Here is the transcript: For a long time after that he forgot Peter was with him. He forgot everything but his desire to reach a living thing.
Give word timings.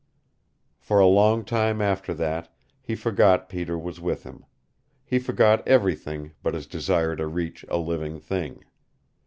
For 0.79 0.97
a 0.99 1.05
long 1.05 1.45
time 1.45 1.79
after 1.79 2.11
that 2.15 2.51
he 2.81 2.95
forgot 2.95 3.47
Peter 3.47 3.77
was 3.77 4.01
with 4.01 4.23
him. 4.23 4.45
He 5.05 5.19
forgot 5.19 5.67
everything 5.67 6.31
but 6.41 6.55
his 6.55 6.65
desire 6.65 7.15
to 7.15 7.27
reach 7.27 7.63
a 7.69 7.77
living 7.77 8.19
thing. 8.19 8.63